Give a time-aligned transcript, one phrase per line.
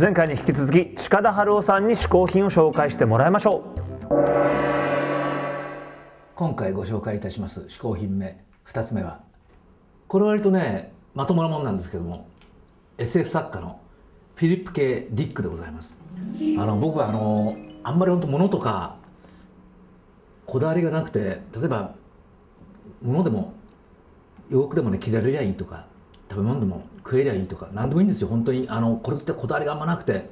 [0.00, 3.80] 前回に引き続き近田春夫さんに試行品を紹介してもらいましょう。
[6.34, 8.34] 今回ご紹介いたします嗜好品目
[8.64, 9.20] 2つ目は
[10.08, 12.26] これ割とねまともなもんなんですけども
[12.96, 13.78] SF 作家の
[14.36, 15.98] フィリップ・ケディックでございます。
[16.58, 18.96] あの僕はあのあんまり本当物とか
[20.46, 21.94] こだわりがなくて例えば
[23.02, 23.52] 物でも
[24.48, 25.84] 洋服でもね着られりゃいいとか
[26.30, 28.28] 食べ物でも食えりゃいいとか何でもいいんですよ。
[28.28, 30.30] 本当にあのこれってこだわりがあんまなくて。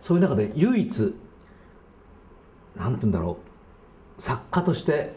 [0.00, 1.14] そういう中で唯一
[2.76, 3.38] なんて言うんだろ
[4.18, 4.22] う。
[4.22, 5.14] 作家として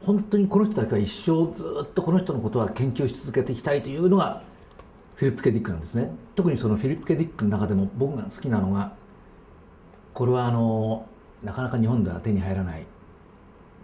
[0.00, 4.42] 本当にこの人だけは一生ずっとこの人のことは研究し続けていきたいというのが
[5.16, 6.10] フィリップ・ケディックなんですね。
[6.34, 8.94] 特にそのフィリップ・ケディックの中でも僕が好きなのが
[10.12, 11.06] これはあの
[11.42, 12.86] なかなか日本では手に入らない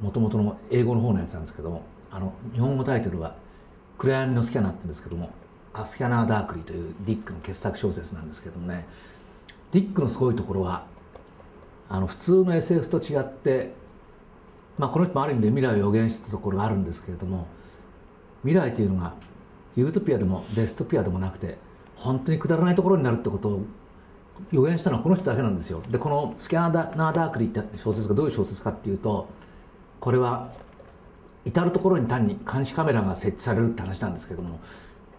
[0.01, 3.37] もともとの英語の方のやつなんですけどもあの日本語タイトルは
[3.99, 5.31] 「暗闇のスキャナー」って言うんですけども
[5.73, 8.87] 「A Scanner Darkly」というディックの傑作小説なんですけどもね
[9.73, 10.85] ディックのすごいところは
[11.89, 13.75] あの普通の SF と違って
[14.79, 17.47] まあこの人もある意味で未来を予言したところがあるんですけれども
[18.43, 19.15] 未来というのが
[19.77, 21.59] ユートピアでもデストピアでもなくて
[21.97, 23.63] 本当にくだらないところになるってことを
[24.51, 25.83] 予言したのはこの人だけなんですよ。
[25.91, 29.29] でこの「Scanner Darkly」って小説がどういう小説かっていうと
[30.01, 30.51] これは
[31.45, 34.61] 至る所に単に監視カメラが設置されるって話なんですけども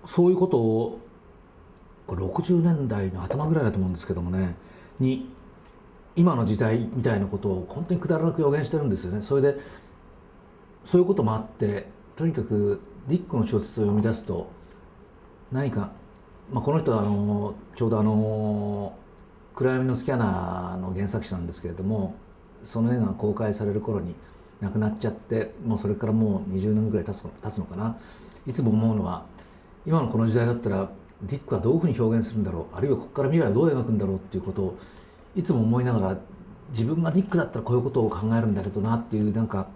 [0.05, 0.99] そういうことを
[2.07, 4.55] これ60年代の頭ぐらいだと思うんですけどもね
[4.99, 5.29] に
[6.15, 9.21] 今の時代みたいなことを本当にくだらなく予言してるんですよね。
[9.21, 9.57] それで
[10.83, 14.51] そういうこともあってとにかくディックの小説を読み出すと
[15.51, 15.91] 何か、
[16.51, 18.93] まあ、この人はあのちょうどあの
[19.55, 22.15] 「暗闇のスキャナー」の原作者なんですけれども
[22.63, 24.15] その絵が公開される頃に
[24.59, 27.97] 亡くなっちゃってもうそれからもう20年ぐらい経つの経つのかな。
[28.47, 29.25] いつも思うのは
[29.85, 30.89] 今のこの時代だったら
[31.23, 34.77] ディックはどういうふうに表現するんだろうあるいはここから未来をどう描くんだろうっていうことを
[35.35, 36.17] いつも思いながら
[36.69, 39.67] 自分がディックだったらこういうことを考えるんだけどなっていうなんか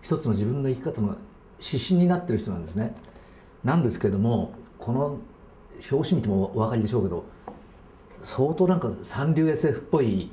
[0.00, 1.16] 一つの自分の生き方の
[1.60, 2.94] 指針になってる人なんですね。
[3.62, 5.18] なんですけれどもこの
[5.90, 7.24] 表紙見てもお分かりでしょうけど
[8.24, 10.30] 相当なんか三流 SF っぽい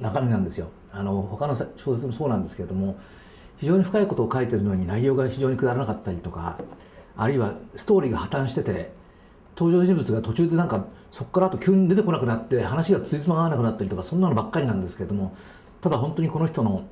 [0.00, 0.68] 中身なんですよ。
[0.90, 2.98] あの他の小説もそうなんですけれども
[3.56, 6.58] 非常に深いことを書いてるのに内容が非常にくだらなかったりとか
[7.16, 8.92] あるいはストーリーが破綻してて
[9.56, 15.36] 登場人物が途中でなんかそこからあと急に出てこなくなって話がついつまが合わなくなったりとかそんなのばっかりなんですけれども
[15.80, 16.86] ただ本当にこの人の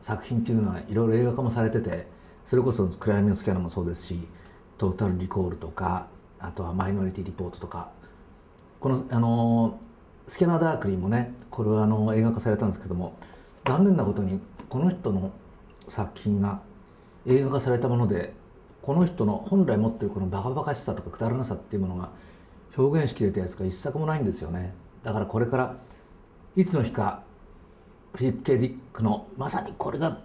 [0.00, 2.06] 作品っていうのはいろいろ映画化もされてて
[2.46, 4.26] それこそ「クライアミンスキャラ」もそうですし
[4.78, 6.06] 「トータル・リコール」とか
[6.38, 7.90] あとは「マイノリティ・リポート」とか
[8.80, 9.78] このあの
[10.28, 13.16] スキャナー・ダークリーもねこれはあの映画化されたんですけども
[13.64, 15.32] 残念なことにこの人の
[15.88, 16.60] 作品が
[17.26, 18.34] 映画化されたもので
[18.82, 22.10] この人の本来持ってるこのバカバカしさとかくだらなさっていうものが
[22.76, 24.74] 表現しきれたやつが一作もないんですよね。
[25.02, 25.76] だからこれから
[26.56, 27.22] いつの日か
[28.14, 30.20] フィリップ・ケディックのまさにこれが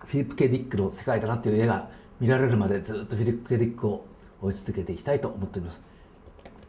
[0.00, 4.06] フィリップ・ケディックの世界だなっていう絵が見られるまでずっとフィリップ・ケディックを
[4.40, 5.82] 追い続けていきたいと思っております。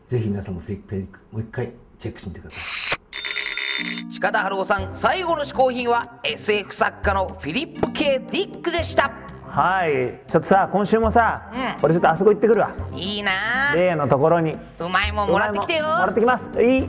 [0.08, 4.12] ぜひ皆さんもフィリップ・ケディックもう一回チェックしてみてください。
[4.12, 9.29] 近田春夫さん最後の試行品は SF 作家のフィリップ・ケディックでした。
[9.50, 10.22] はい。
[10.28, 11.60] ちょっとさ今週もさ、うん。
[11.84, 12.72] 俺ちょっとあそこ行ってくるわ。
[12.94, 13.32] いいな。
[13.72, 14.56] あ例のところに。
[14.80, 15.86] うまいもんもらってきてよ。
[15.86, 16.52] もらってきます。
[16.62, 16.82] いい。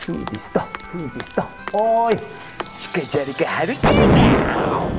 [0.00, 0.60] フーピスト。
[0.60, 1.42] フーピスト。
[1.72, 2.20] おーい。
[2.78, 4.90] チカジャリかハルチャリか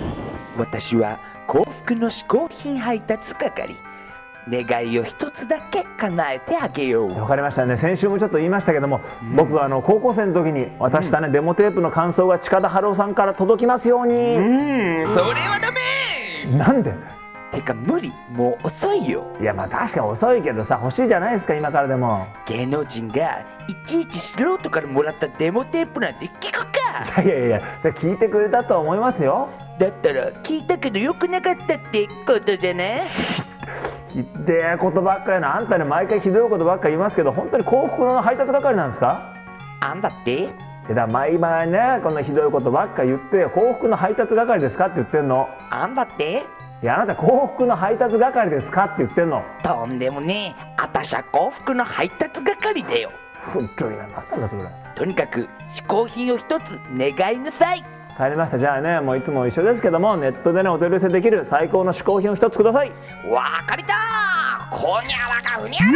[0.58, 3.76] 私は幸福の嗜好品配達係
[4.50, 7.20] 願いを一つだけ叶えてあげよう。
[7.20, 7.78] わかりましたね。
[7.78, 9.02] 先週もちょっと言いましたけども、
[9.36, 16.58] 僕はあの高校生の時に渡したね、デモテープの感想が近田春夫さんから届きますように、それはダメ。
[16.58, 16.94] なんで？
[17.52, 18.12] てか無理。
[18.34, 19.26] もう遅いよ。
[19.40, 22.28] いやまあ確かに遅いけどさ欲しいじゃないですか今からでも。
[22.46, 27.22] 芸能人がいちいち素人からもらったデモテープなんて聞くか。
[27.24, 29.50] いやいやいやそれ聞いてくれたと思いますよ。
[29.80, 33.02] だったら聞いたけどよくなかったってことじゃない？
[34.18, 39.32] ひでえことばっかりなあんたね毎回ひどいことばっかり言いますけど本当に幸福の配達係なんですか？
[39.80, 40.50] あんだって？
[40.92, 45.48] だ毎晩ねこんなひどいことばっか言って幸福の配達係ですかって言ってんの。
[45.70, 46.46] あんだって？
[46.82, 49.44] いやあなた幸福の配達係ですかって言ってんの。
[49.64, 50.74] とんでもねえ。
[50.78, 53.12] あたしゃ幸福の配達係だよ。
[53.54, 54.62] 本当になんだそれ。
[54.96, 57.84] とにかく嗜好品を一つ願いなさい
[58.18, 58.58] 帰りました。
[58.58, 62.92] じゃあねもういつも一緒ですけどもネットでねお取り寄せできる最高の嗜好品を一つください。
[63.30, 63.94] わかりた
[64.72, 65.92] こにゃらかふにゃら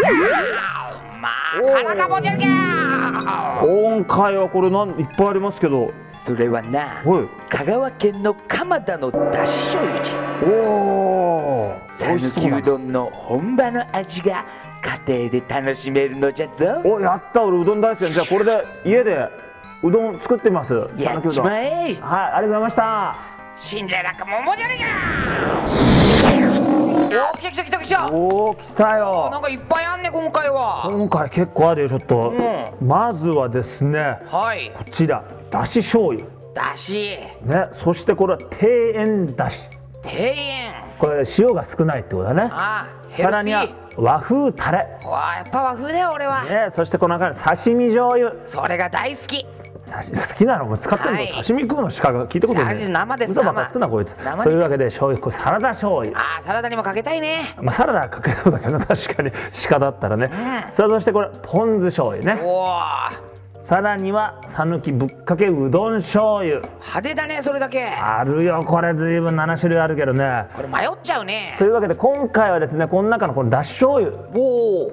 [1.20, 5.90] まあからかぼちゃるきゃ今回はこれなんいっぱいありますけど。
[6.24, 7.28] それはなはい。
[7.50, 10.16] 香川県の蒲田のだし醤油じゃ。
[10.44, 10.48] お
[11.72, 14.46] お讃岐うどんの本場の味が
[15.08, 16.80] 家庭で楽しめるのじゃぞ。
[16.86, 17.44] おやった。
[17.44, 19.28] 俺うどん大好きだじゃあこれで家で
[19.84, 20.74] うどん作ってみます。
[20.98, 21.46] やっち讃岐うどん。
[21.48, 21.84] はいまえ。
[21.84, 23.16] ありがとうございました。
[23.58, 24.78] 死んでなくももじゃね
[27.34, 29.30] お来た来た来た来たおお来たよ。
[29.32, 30.84] なんかいっぱいあんね今回は。
[30.86, 32.34] 今回結構あるよちょっと、
[32.82, 34.72] まずはですねはい。
[34.76, 36.26] こちらだし醤油。
[36.56, 37.18] だし。
[37.44, 39.70] ねそしてこれは庭園だし。
[40.04, 42.50] 庭園これ塩が少ないってことだね。
[42.52, 43.26] あヘルシー。
[43.26, 43.68] さらには
[43.98, 44.78] 和風タレ。
[45.04, 46.44] わあやっぱ和風だよ俺は。
[46.44, 48.34] ねそしてこの中に刺身醤油。
[48.48, 49.46] それが大好き
[49.98, 51.28] 好きなのも使ってるの、はい。
[51.28, 52.90] 刺身食うのしか聞いたことない。
[52.90, 54.14] 生です嘘ばっかつくなこいつ。
[54.24, 54.44] 生で。
[54.44, 56.18] そういうわけで醤油これサラダ醤油。
[56.18, 57.56] あーサラダにもかけたいね。
[57.62, 59.32] まあ、サラダかけそうだけど 確かに。
[59.70, 60.30] 鹿だったらね、
[60.72, 62.42] さあそしてこれポン酢醤油ね。
[63.62, 66.62] さらには讃岐ぶっかけうどん醤油。
[66.62, 67.86] 派手だねそれだけ。
[67.86, 70.46] あるよこれずいぶん7種類あるけどね。
[70.56, 71.56] これ迷っちゃうね。
[71.60, 74.12] というわけで今回はですねこの中のこのだし醤油。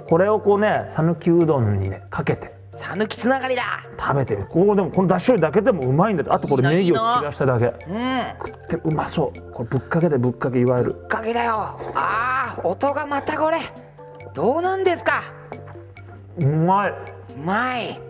[0.06, 3.62] これをこうね讃岐うどんにねかけて讃岐つながりだ。
[3.98, 4.48] 食べてみる。
[4.48, 6.32] ここでもこのだし醤油だけでもうまいんだって。
[6.32, 7.66] あとこれネギを散らしただけ。
[7.66, 7.72] うん。
[8.38, 9.52] 食ってうまそう。
[9.52, 10.94] これぶっかけでぶっかけいわゆる。
[11.08, 11.76] かけだよ。
[11.94, 13.58] あー音がまたこれ。
[14.34, 15.22] どうなんですか？
[16.38, 16.90] うまい。
[16.90, 16.94] う
[17.44, 18.00] まい。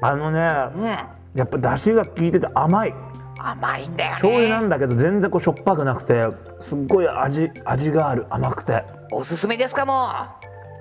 [0.00, 0.38] あのね
[0.76, 1.38] うん。
[1.38, 2.94] やっぱだしが効いてて甘い。
[3.38, 4.14] 甘いんだよね。
[4.14, 6.26] 醤油なんだけど全然こうしょっぱくなくて
[6.60, 8.26] すっごい味味がある。
[8.30, 8.84] 甘くて。
[9.10, 10.08] おすすめですかも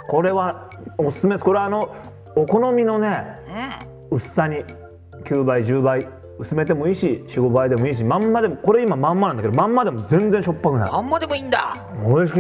[0.08, 1.44] これはおすすめです。
[1.44, 1.96] これはあの
[2.36, 3.26] お好みのね
[4.12, 4.64] うん薄さに
[5.26, 6.08] 9倍10倍
[6.40, 10.90] 薄めてもいいし45倍でもいいしまんまでもこれ今まんまなんだけどまんまでも全然しょっぱくない。
[10.92, 11.76] あんまでもいいんだ。
[12.06, 12.40] 美味しい。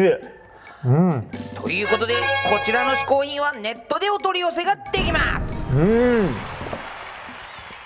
[1.61, 2.15] ということで
[2.49, 5.69] こちらの試行品はネットでお取り寄せができます。
[5.75, 6.35] うん。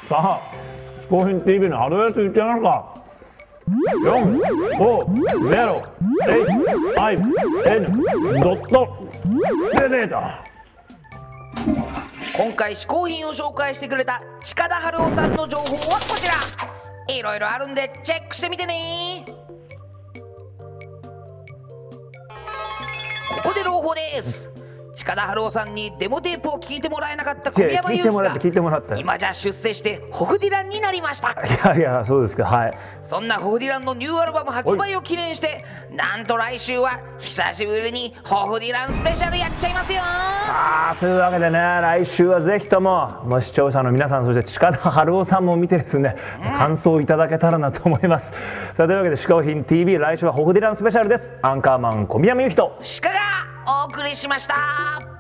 [0.08, 0.40] さあ
[1.02, 2.94] 「嗜好品 TV」のアドレス言っちゃいますか
[6.96, 9.10] 450HIN ドット
[9.76, 10.46] テレータ
[12.38, 16.34] 今回試行品を紹介してくれた近田春夫さんの情報はこちら。
[17.08, 19.26] いろいろあるんでチェックしてみてね。
[23.30, 24.55] ここで朗報です。
[25.06, 31.30] 近田春夫さんにデモテープを聞いてもらえなかった小宮山雄聞いてもらって聞い飛てもらってが今じゃ出世してホフディランになりました。
[31.30, 32.78] いやいやそうですかはい。
[33.04, 35.64] そんなホフディランのニューアルバム発売を記念して
[35.96, 40.00] なんと来週は久しぶりにホフディランスペシャルやっちゃいますよ。
[40.00, 46.16] さあというわけでね来週はぜひとももう視聴者の皆さんそして近田春夫さんも見てですね
[46.58, 48.32] 感想をいただけたらなと思います。
[48.76, 51.32] さあというわけで「嗜好品 TV」来週はホフディランスペシャルです。
[51.44, 52.76] アンカーマン小宮山由紀と。
[53.04, 53.35] 鹿が
[53.68, 55.15] お送りしました。